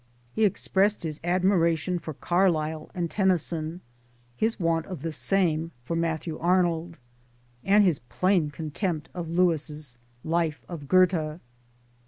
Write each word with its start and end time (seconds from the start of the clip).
He 0.33 0.45
expressed 0.45 1.03
his 1.03 1.19
ad 1.23 1.43
miration 1.43 2.01
for 2.01 2.15
Carlyle 2.15 2.89
and 2.95 3.07
Tennyson; 3.07 3.81
his 4.35 4.59
want 4.59 4.87
of 4.87 5.03
the 5.03 5.11
same 5.11 5.73
for 5.83 5.95
Matthew 5.95 6.39
Arnold; 6.39 6.97
and 7.63 7.83
his 7.83 7.99
plain 7.99 8.49
con 8.49 8.71
tempt 8.71 9.09
of 9.13 9.29
Lewes' 9.29 9.99
Life 10.23 10.65
of 10.67 10.87
Goethe. 10.87 11.37